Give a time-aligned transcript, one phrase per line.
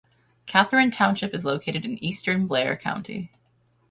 [0.47, 3.29] Catharine Township is located in eastern Blair County.